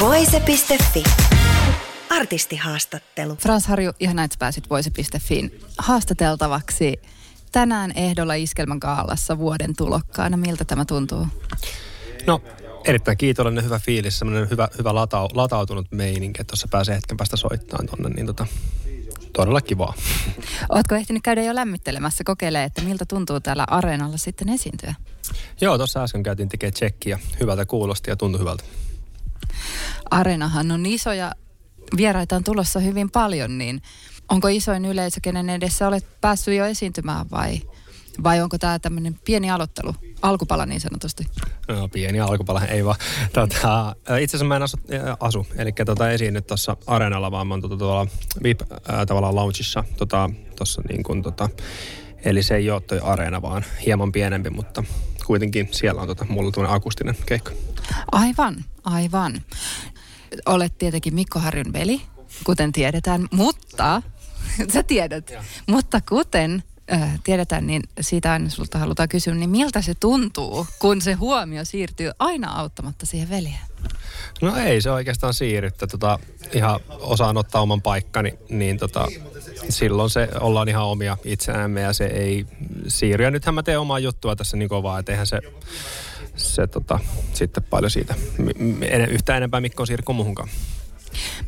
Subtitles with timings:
[0.00, 1.04] Voise.fi.
[2.10, 3.36] Artistihaastattelu.
[3.36, 7.00] Frans Harju, ihan että pääsit Voise.fiin haastateltavaksi
[7.52, 10.36] tänään ehdolla Iskelmän kaalassa vuoden tulokkaana.
[10.36, 11.26] Miltä tämä tuntuu?
[12.26, 12.42] No,
[12.84, 17.36] erittäin kiitollinen, hyvä fiilis, semmoinen hyvä, hyvä latau, latautunut meininki, että tuossa pääsee hetken päästä
[17.36, 18.46] soittamaan tonne, niin tota,
[19.32, 19.94] todella kivaa.
[20.68, 24.94] Oletko ehtinyt käydä jo lämmittelemässä, kokeilee, että miltä tuntuu täällä areenalla sitten esiintyä?
[25.60, 27.18] Joo, tuossa äsken käytiin tekemään tsekkiä.
[27.40, 28.64] Hyvältä kuulosti ja tuntui hyvältä.
[30.10, 31.32] Areenahan on iso ja
[31.96, 33.82] vieraita on tulossa hyvin paljon, niin
[34.28, 37.60] onko isoin yleisö, kenen edessä olet päässyt jo esiintymään vai,
[38.22, 41.26] vai onko tämä tämmöinen pieni aloittelu, alkupala niin sanotusti?
[41.68, 42.96] No, pieni alkupala, ei vaan.
[43.32, 44.76] Tota, itse asiassa mä en asu,
[45.20, 48.06] asu eli tota, esiinny tuossa areenalla, vaan mä oon tota, tuolla
[48.42, 51.48] VIP äh, tavallaan loungeissa, tota, tossa niin kuin, tota,
[52.24, 54.84] eli se ei ole toi areena, vaan hieman pienempi, mutta
[55.26, 57.52] kuitenkin siellä on tota, mulla tämmöinen akustinen keikka.
[58.12, 59.42] Aivan, aivan.
[60.46, 62.02] Olet tietenkin Mikko Harjun veli,
[62.44, 64.02] kuten tiedetään, mutta,
[64.72, 65.44] sä tiedät, ja.
[65.66, 71.00] mutta kuten äh, tiedetään, niin siitä aina sulta halutaan kysyä, niin miltä se tuntuu, kun
[71.00, 73.66] se huomio siirtyy aina auttamatta siihen veljeen?
[74.42, 76.18] No ei se oikeastaan siirry, että tota,
[76.52, 79.08] ihan osaan ottaa oman paikkani, niin tota,
[79.68, 82.46] silloin se ollaan ihan omia itseämme ja se ei
[82.88, 83.24] siirry.
[83.24, 85.40] Ja nythän mä teen omaa juttua tässä niin kovaa, että eihän se,
[86.36, 86.98] se tota,
[87.34, 88.14] sitten paljon siitä
[89.08, 90.48] yhtä enempää Mikko siirry kuin muuhunkaan.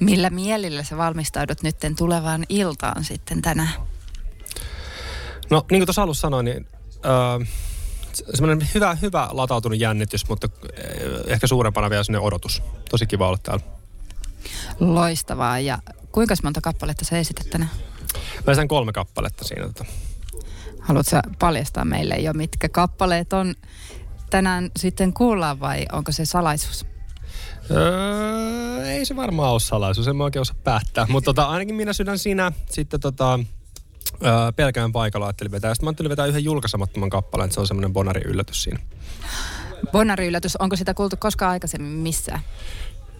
[0.00, 3.72] Millä mielillä sä valmistaudut nyt tulevaan iltaan sitten tänään?
[5.50, 6.66] No niin kuin tuossa alussa sanoin, niin
[7.04, 7.46] öö,
[8.34, 10.48] semmoinen hyvä, hyvä latautunut jännitys, mutta
[11.26, 12.62] ehkä suurempana vielä sinne odotus.
[12.90, 13.64] Tosi kiva olla täällä.
[14.80, 15.58] Loistavaa.
[15.58, 15.78] Ja
[16.12, 17.70] kuinka monta kappaletta sä esität tänään?
[18.46, 19.66] Mä esitän kolme kappaletta siinä.
[19.66, 19.84] Tota.
[20.80, 23.54] Haluatko paljastaa meille jo, mitkä kappaleet on
[24.30, 26.86] tänään sitten kuullaan vai onko se salaisuus?
[27.70, 31.06] Öö, ei se varmaan ole salaisuus, en mä oikein osaa päättää.
[31.08, 32.52] Mutta tota, ainakin minä sydän sinä.
[32.70, 33.40] Sitten tota,
[34.24, 35.74] öö, pelkään paikalla ajattelin vetää.
[35.74, 38.78] Sitten mä ajattelin vetää yhden julkaisemattoman kappaleen, että se on semmoinen Bonari-yllätys siinä.
[39.92, 42.40] Bonari-yllätys, onko sitä kuultu koskaan aikaisemmin missään?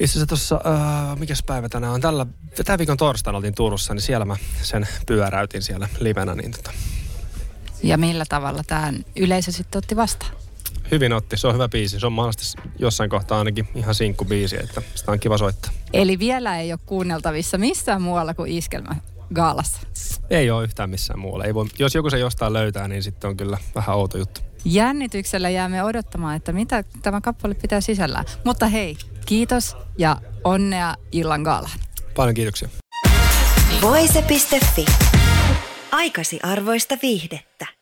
[0.00, 2.00] Itse asiassa tuossa, uh, mikäs päivä tänään on?
[2.00, 2.26] Tällä,
[2.64, 6.34] tämän viikon torstaina oltiin Turussa, niin siellä mä sen pyöräytin siellä livenä.
[6.34, 6.70] Niin tota.
[7.82, 10.32] Ja millä tavalla tämä yleisö sitten otti vastaan?
[10.92, 12.00] Hyvin otti, se on hyvä biisi.
[12.00, 15.72] Se on mahdollisesti jossain kohtaa ainakin ihan sinkku biisi, että sitä on kiva soittaa.
[15.92, 18.96] Eli vielä ei ole kuunneltavissa missään muualla kuin Iskelmä
[19.34, 19.80] Gaalassa?
[20.30, 21.44] Ei ole yhtään missään muualla.
[21.44, 24.40] Ei voi, jos joku se jostain löytää, niin sitten on kyllä vähän outo juttu.
[24.64, 28.24] Jännityksellä jäämme odottamaan, että mitä tämä kappale pitää sisällään.
[28.44, 31.78] Mutta hei, kiitos ja onnea illan gaalaan.
[32.16, 32.68] Paljon kiitoksia.
[33.82, 34.84] Voise.fi.
[35.92, 37.81] Aikasi arvoista viihdettä.